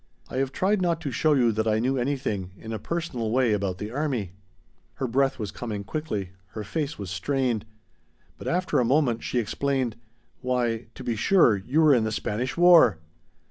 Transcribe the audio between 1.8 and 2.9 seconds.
anything in a